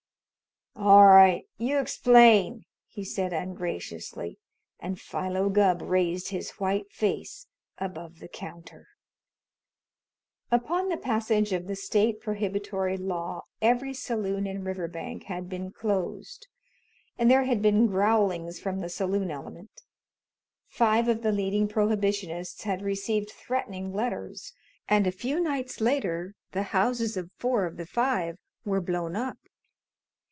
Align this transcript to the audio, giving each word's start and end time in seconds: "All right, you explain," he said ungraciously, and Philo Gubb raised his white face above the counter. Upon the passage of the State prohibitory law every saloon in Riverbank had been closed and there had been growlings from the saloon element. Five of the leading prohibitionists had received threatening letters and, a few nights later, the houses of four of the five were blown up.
"All 0.73 1.05
right, 1.05 1.45
you 1.59 1.77
explain," 1.79 2.63
he 2.87 3.03
said 3.03 3.33
ungraciously, 3.33 4.39
and 4.79 4.99
Philo 4.99 5.47
Gubb 5.49 5.81
raised 5.83 6.29
his 6.29 6.49
white 6.51 6.89
face 6.91 7.45
above 7.77 8.17
the 8.17 8.27
counter. 8.29 8.87
Upon 10.49 10.87
the 10.89 10.97
passage 10.97 11.51
of 11.53 11.67
the 11.67 11.75
State 11.75 12.19
prohibitory 12.19 12.97
law 12.97 13.43
every 13.61 13.93
saloon 13.93 14.47
in 14.47 14.63
Riverbank 14.63 15.25
had 15.25 15.47
been 15.47 15.71
closed 15.71 16.47
and 17.17 17.29
there 17.29 17.43
had 17.43 17.61
been 17.61 17.85
growlings 17.85 18.59
from 18.59 18.79
the 18.79 18.89
saloon 18.89 19.29
element. 19.29 19.83
Five 20.67 21.07
of 21.07 21.21
the 21.21 21.31
leading 21.33 21.67
prohibitionists 21.67 22.63
had 22.63 22.81
received 22.81 23.29
threatening 23.29 23.93
letters 23.93 24.53
and, 24.89 25.05
a 25.05 25.11
few 25.11 25.39
nights 25.39 25.79
later, 25.79 26.33
the 26.53 26.63
houses 26.63 27.17
of 27.17 27.29
four 27.37 27.65
of 27.65 27.77
the 27.77 27.85
five 27.85 28.37
were 28.65 28.81
blown 28.81 29.15
up. 29.15 29.37